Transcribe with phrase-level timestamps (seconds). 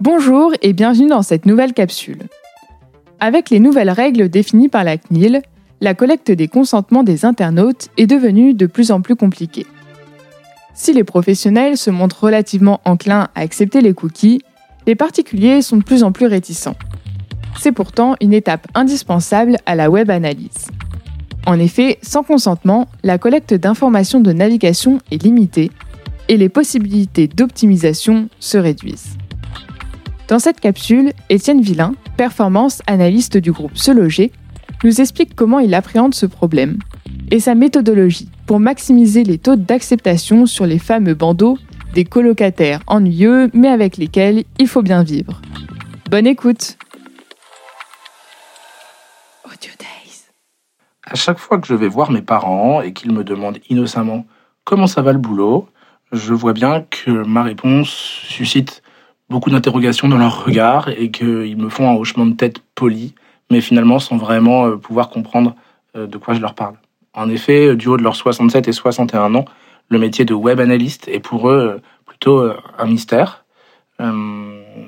[0.00, 2.28] Bonjour et bienvenue dans cette nouvelle capsule.
[3.18, 5.42] Avec les nouvelles règles définies par la CNIL,
[5.80, 9.66] la collecte des consentements des internautes est devenue de plus en plus compliquée.
[10.72, 14.40] Si les professionnels se montrent relativement enclins à accepter les cookies,
[14.86, 16.76] les particuliers sont de plus en plus réticents.
[17.58, 20.68] C'est pourtant une étape indispensable à la web analyse.
[21.44, 25.72] En effet, sans consentement, la collecte d'informations de navigation est limitée
[26.28, 29.17] et les possibilités d'optimisation se réduisent.
[30.28, 34.30] Dans cette capsule, Étienne Villain, performance analyste du groupe Se Loger,
[34.84, 36.78] nous explique comment il appréhende ce problème
[37.30, 41.56] et sa méthodologie pour maximiser les taux d'acceptation sur les fameux bandeaux
[41.94, 45.40] des colocataires ennuyeux mais avec lesquels il faut bien vivre.
[46.10, 46.76] Bonne écoute
[49.46, 50.26] Audio Days.
[51.06, 54.26] À chaque fois que je vais voir mes parents et qu'ils me demandent innocemment
[54.64, 55.70] comment ça va le boulot,
[56.12, 58.82] je vois bien que ma réponse suscite
[59.30, 63.14] beaucoup d'interrogations dans leur regard et qu'ils me font un hochement de tête poli,
[63.50, 65.54] mais finalement sans vraiment euh, pouvoir comprendre
[65.96, 66.74] euh, de quoi je leur parle.
[67.14, 69.44] En effet, du haut de leurs 67 et 61 ans,
[69.88, 73.44] le métier de web analyste est pour eux euh, plutôt un mystère.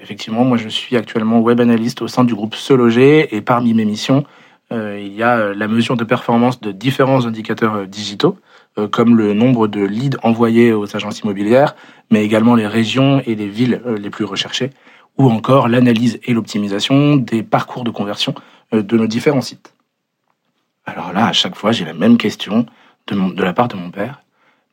[0.00, 3.74] effectivement, moi je suis actuellement web analyste au sein du groupe Se Loger et parmi
[3.74, 4.24] mes missions,
[4.70, 8.36] il y a la mesure de performance de différents indicateurs digitaux,
[8.92, 11.74] comme le nombre de leads envoyés aux agences immobilières,
[12.10, 14.70] mais également les régions et les villes euh, les plus recherchées,
[15.18, 18.34] ou encore l'analyse et l'optimisation des parcours de conversion
[18.72, 19.74] euh, de nos différents sites.
[20.84, 22.66] Alors là, à chaque fois, j'ai la même question
[23.08, 24.22] de, la part de mon père.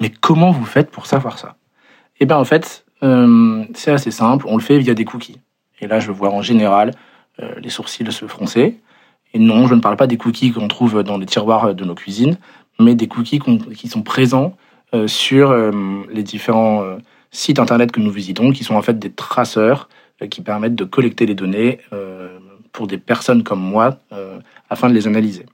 [0.00, 1.56] Mais comment vous faites pour savoir ça?
[2.20, 4.46] Eh bien, en fait, euh, c'est assez simple.
[4.48, 5.40] On le fait via des cookies.
[5.80, 6.92] Et là, je vois en général
[7.58, 8.80] les sourcils se froncer.
[9.32, 11.94] Et non, je ne parle pas des cookies qu'on trouve dans les tiroirs de nos
[11.94, 12.36] cuisines,
[12.80, 13.40] mais des cookies
[13.74, 14.56] qui sont présents
[15.06, 15.54] sur
[16.10, 16.98] les différents
[17.30, 19.88] sites internet que nous visitons, qui sont en fait des traceurs
[20.22, 22.38] euh, qui permettent de collecter les données euh,
[22.72, 24.38] pour des personnes comme moi euh,
[24.70, 25.46] afin de les analyser.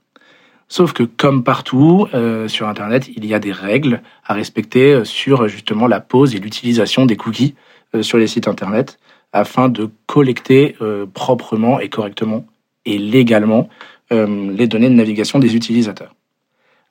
[0.67, 2.07] Sauf que comme partout
[2.47, 7.05] sur Internet, il y a des règles à respecter sur justement la pose et l'utilisation
[7.05, 7.53] des cookies
[8.01, 8.97] sur les sites Internet
[9.31, 10.75] afin de collecter
[11.13, 12.47] proprement et correctement
[12.85, 13.69] et légalement
[14.09, 16.14] les données de navigation des utilisateurs.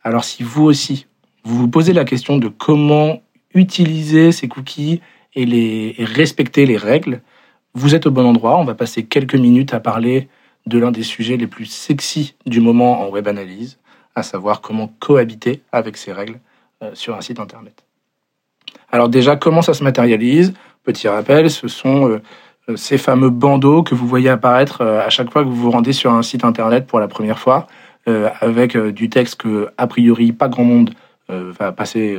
[0.04, 1.06] Alors si vous aussi,
[1.44, 3.22] vous vous posez la question de comment
[3.54, 5.00] utiliser ces cookies
[5.34, 7.22] et, respecter les règles,
[7.72, 8.58] vous êtes au bon endroit.
[8.58, 10.28] On va passer quelques minutes à parler
[10.66, 13.78] de l'un des sujets les plus sexy du moment en web analyse,
[14.14, 16.38] à savoir comment cohabiter avec ces règles
[16.82, 17.84] euh, sur un site internet.
[18.92, 20.54] Alors déjà, comment ça se matérialise?
[20.84, 22.22] Petit rappel, ce sont euh,
[22.68, 25.92] euh, ces fameux bandeaux que vous voyez apparaître à chaque fois que vous vous rendez
[25.92, 27.66] sur un site internet pour la première fois,
[28.06, 30.90] avec du texte que, a priori, pas grand monde
[31.28, 32.18] va passer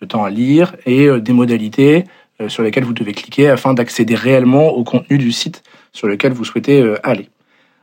[0.00, 2.04] de temps à lire et euh, des modalités
[2.40, 6.32] euh, sur lesquelles vous devez cliquer afin d'accéder réellement au contenu du site sur lequel
[6.32, 7.28] vous souhaitez euh, aller.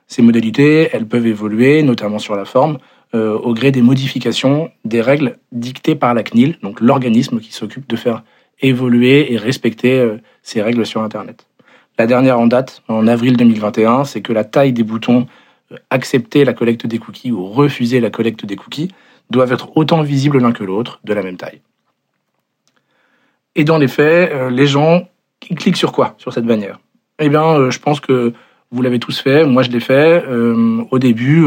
[0.08, 2.78] Ces modalités, elles peuvent évoluer, notamment sur la forme,
[3.14, 7.96] au gré des modifications des règles dictées par la CNIL, donc l'organisme qui s'occupe de
[7.96, 8.24] faire
[8.60, 11.46] évoluer et respecter ces règles sur Internet.
[12.00, 15.28] La dernière en date, en avril 2021, c'est que la taille des boutons
[15.90, 18.90] accepter la collecte des cookies ou refuser la collecte des cookies
[19.30, 21.62] doivent être autant visibles l'un que l'autre, de la même taille.
[23.56, 25.08] Et dans les faits, euh, les gens
[25.50, 26.80] ils cliquent sur quoi sur cette bannière?
[27.20, 28.34] Eh bien, euh, je pense que
[28.72, 29.46] vous l'avez tous fait.
[29.46, 30.24] Moi, je l'ai fait.
[30.28, 31.46] Euh, au début,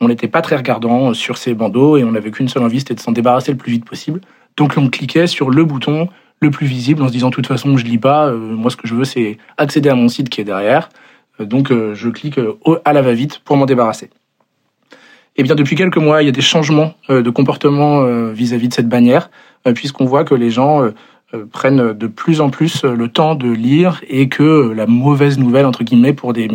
[0.00, 2.94] on n'était pas très regardant sur ces bandeaux et on n'avait qu'une seule envie, c'était
[2.94, 4.20] de s'en débarrasser le plus vite possible.
[4.56, 6.08] Donc, on cliquait sur le bouton
[6.40, 8.32] le plus visible en se disant de toute façon, je lis pas.
[8.32, 10.88] moi, ce que je veux, c'est accéder à mon site qui est derrière.
[11.40, 12.38] Donc, je clique
[12.84, 14.10] à la va-vite pour m'en débarrasser.
[15.36, 18.74] Eh bien, depuis quelques mois, il y a des changements de comportement vis-à-vis -vis de
[18.74, 19.30] cette bannière,
[19.74, 20.92] puisqu'on voit que les gens
[21.34, 25.66] euh, prennent de plus en plus le temps de lire et que la mauvaise nouvelle,
[25.66, 26.48] entre guillemets, pour des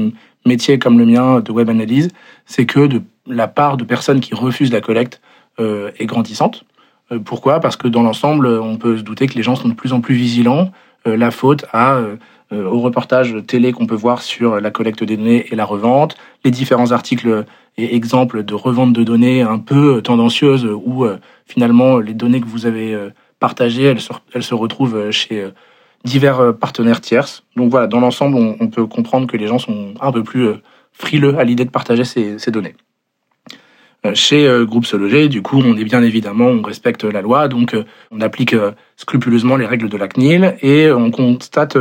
[0.45, 2.09] métiers comme le mien de web analyse,
[2.46, 2.88] c'est que
[3.28, 5.22] la part de personnes qui refusent la collecte
[5.59, 6.66] euh, est grandissante.
[7.11, 7.59] Euh, pourquoi?
[7.59, 10.01] Parce que dans l'ensemble, on peut se douter que les gens sont de plus en
[10.01, 10.72] plus vigilants.
[11.06, 12.00] la faute à,
[12.52, 16.52] au reportage télé qu'on peut voir sur la collecte des données et la revente, les
[16.52, 17.46] différents articles
[17.78, 21.06] et exemples de revente de données un peu tendancieuses où
[21.46, 25.52] finalement les données que vous avez partagée, elle se, elle se retrouve euh, chez euh,
[26.03, 27.44] divers euh, partenaires tierces.
[27.56, 30.50] Donc voilà, dans l'ensemble, on, peut comprendre que les gens sont un peu plus
[30.91, 32.76] frileux à l'idée de partager ces, ces données.
[34.14, 37.76] Chez Groupe Se du coup, on est bien évidemment, on respecte la loi, donc
[38.12, 38.56] on applique
[38.96, 41.78] scrupuleusement les règles de la CNIL et on constate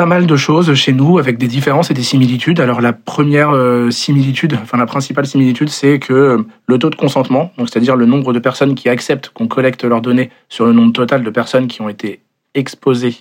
[0.00, 2.58] pas mal de choses chez nous avec des différences et des similitudes.
[2.58, 3.52] Alors la première
[3.92, 8.32] similitude, enfin la principale similitude, c'est que le taux de consentement, donc c'est-à-dire le nombre
[8.32, 11.82] de personnes qui acceptent qu'on collecte leurs données sur le nombre total de personnes qui
[11.82, 12.22] ont été
[12.54, 13.14] exposées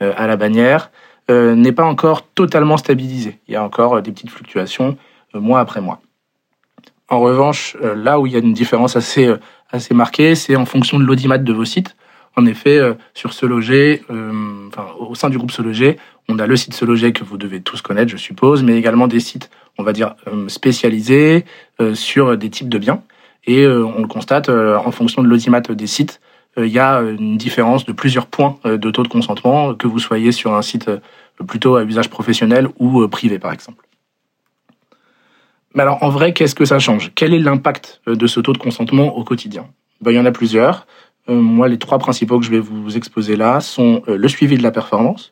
[0.00, 0.90] à la bannière,
[1.28, 3.38] n'est pas encore totalement stabilisé.
[3.46, 4.96] Il y a encore des petites fluctuations
[5.32, 6.00] mois après mois.
[7.08, 9.32] En revanche, là où il y a une différence assez,
[9.70, 11.95] assez marquée, c'est en fonction de l'audimat de vos sites.
[12.38, 14.68] En effet, euh, sur Se Loger, euh,
[14.98, 15.96] au sein du groupe Se Loger,
[16.28, 19.08] on a le site Se Loger que vous devez tous connaître, je suppose, mais également
[19.08, 21.46] des sites, on va dire, euh, spécialisés
[21.94, 23.02] sur des types de biens.
[23.46, 26.20] Et on le constate, en fonction de l'audimat des sites,
[26.56, 30.32] il y a une différence de plusieurs points de taux de consentement, que vous soyez
[30.32, 30.90] sur un site
[31.46, 33.86] plutôt à usage professionnel ou privé, par exemple.
[35.74, 37.12] Mais alors, en vrai, qu'est-ce que ça change?
[37.14, 39.68] Quel est l'impact de ce taux de consentement au quotidien?
[40.00, 40.86] Ben, Il y en a plusieurs.
[41.28, 44.56] Euh, moi, les trois principaux que je vais vous exposer là sont euh, le suivi
[44.56, 45.30] de la performance.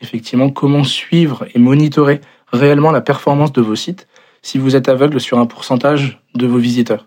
[0.00, 2.20] Effectivement, comment suivre et monitorer
[2.52, 4.06] réellement la performance de vos sites
[4.42, 7.06] si vous êtes aveugle sur un pourcentage de vos visiteurs.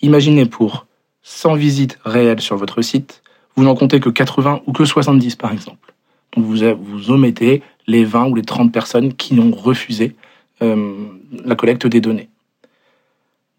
[0.00, 0.86] Imaginez pour
[1.22, 3.22] 100 visites réelles sur votre site,
[3.56, 5.94] vous n'en comptez que 80 ou que 70 par exemple.
[6.34, 10.14] Donc vous, vous omettez les 20 ou les 30 personnes qui ont refusé
[10.62, 10.94] euh,
[11.44, 12.28] la collecte des données.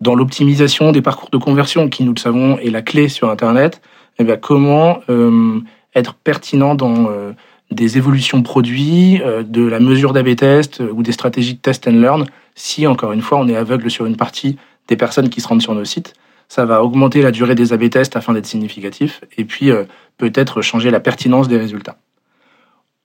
[0.02, 3.82] Dans l'optimisation des parcours de conversion, qui nous le savons est la clé sur Internet,
[4.20, 5.62] eh comment euh,
[5.96, 7.32] être pertinent dans euh,
[7.72, 11.92] des évolutions produits, euh, de la mesure d'AB test ou des stratégies de test and
[11.92, 14.58] learn, si encore une fois on est aveugle sur une partie
[14.88, 16.14] des personnes qui se rendent sur nos sites.
[16.50, 19.70] Ça va augmenter la durée des AB tests afin d'être significatif et puis
[20.18, 21.98] peut-être changer la pertinence des résultats.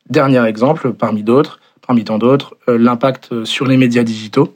[0.09, 4.55] Dernier exemple, parmi d'autres, parmi tant d'autres, l'impact sur les médias digitaux.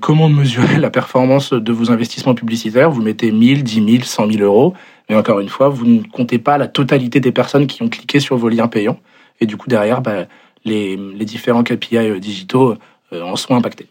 [0.00, 2.90] comment mesurer la performance de vos investissements publicitaires?
[2.90, 4.72] Vous mettez 1000, 10 000, 100 000 euros
[5.08, 8.20] et encore une fois, vous ne comptez pas la totalité des personnes qui ont cliqué
[8.20, 8.98] sur vos liens payants.
[9.40, 10.26] Et du coup, derrière, bah,
[10.64, 12.76] les, différents KPI euh, digitaux
[13.12, 13.88] euh, en sont impactés.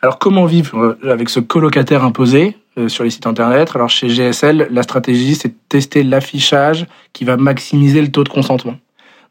[0.00, 2.56] Alors, comment vivre euh, avec ce colocataire imposé
[2.88, 3.72] sur les sites internet?
[3.74, 8.30] Alors, chez GSL, la stratégie, c'est de tester l'affichage qui va maximiser le taux de
[8.30, 8.76] consentement.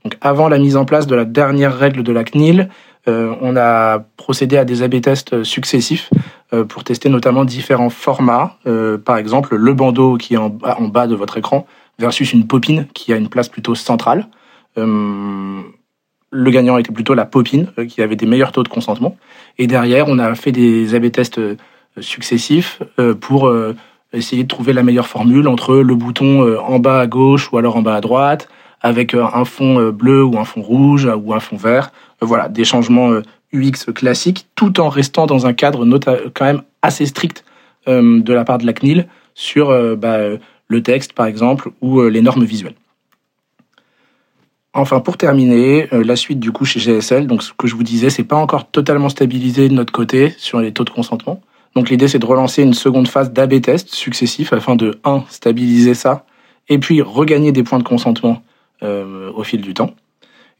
[0.04, 2.70] Donc, avant la mise en place de la dernière règle de la CNIL,
[3.08, 6.12] on a procédé à des A/B tests successifs
[6.68, 8.58] pour tester notamment différents formats.
[8.68, 11.66] Euh, par exemple, le bandeau qui est en bas, en bas de votre écran
[11.98, 14.28] versus une popine qui a une place plutôt centrale.
[14.78, 15.62] Euh,
[16.32, 19.18] le gagnant était plutôt la popine qui avait des meilleurs taux de consentement.
[19.58, 21.42] Et derrière, on a fait des A/B tests
[22.00, 22.82] successifs
[23.20, 23.54] pour
[24.14, 27.76] essayer de trouver la meilleure formule entre le bouton en bas à gauche ou alors
[27.76, 28.48] en bas à droite,
[28.80, 31.92] avec un fond bleu ou un fond rouge ou un fond vert.
[32.22, 33.12] Voilà, des changements
[33.54, 35.86] UX classique, tout en restant dans un cadre
[36.34, 37.44] quand même assez strict
[37.88, 40.20] euh, de la part de la CNIL sur euh, bah,
[40.68, 42.76] le texte, par exemple, ou euh, les normes visuelles.
[44.74, 48.10] Enfin, pour terminer, la suite du coup chez GSL, donc ce que je vous disais,
[48.10, 51.42] c'est pas encore totalement stabilisé de notre côté sur les taux de consentement.
[51.76, 55.94] Donc l'idée, c'est de relancer une seconde phase d'AB test successif afin de, un, stabiliser
[55.94, 56.26] ça,
[56.70, 58.42] et puis regagner des points de consentement
[58.82, 59.92] au fil du temps.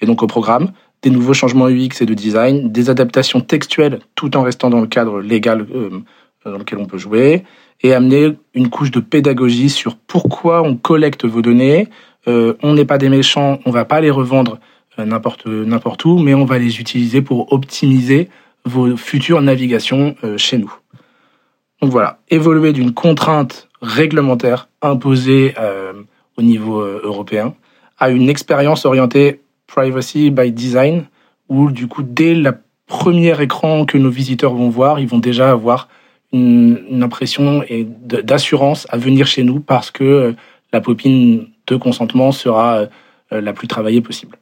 [0.02, 0.72] Et donc au programme,
[1.02, 4.88] des nouveaux changements UX et de design, des adaptations textuelles tout en restant dans le
[4.88, 6.02] cadre légal euh,
[6.46, 7.44] dans lequel on peut jouer,
[7.82, 11.88] et amener une couche de pédagogie sur pourquoi on collecte vos données.
[12.28, 14.60] Euh, on n'est pas des méchants, on va pas les revendre
[15.00, 18.30] euh, n'importe n'importe où, mais on va les utiliser pour optimiser
[18.66, 20.72] vos futures navigations chez nous.
[21.82, 25.56] Donc voilà, évoluer d'une contrainte réglementaire imposée
[26.38, 27.56] au niveau européen
[27.98, 29.42] à une expérience orientée
[29.74, 31.06] privacy by design,
[31.50, 32.54] où du coup, dès le
[32.88, 35.88] premier écran que nos visiteurs vont voir, ils vont déjà avoir
[36.34, 40.34] une, impression et d'assurance à venir chez nous parce que euh,
[40.74, 42.88] la popine de consentement sera
[43.32, 44.38] euh, la plus travaillée possible.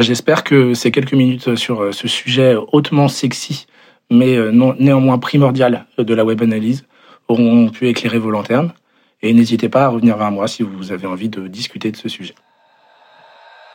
[0.00, 3.66] J'espère que ces quelques minutes sur euh, ce sujet hautement sexy,
[4.10, 4.36] mais
[4.78, 6.84] néanmoins primordial de la web analyse,
[7.28, 8.72] auront pu éclairer vos lanternes.
[9.22, 12.08] Et n'hésitez pas à revenir vers moi si vous avez envie de discuter de ce
[12.08, 12.34] sujet.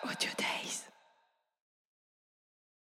[0.10, 0.57] Audio Day.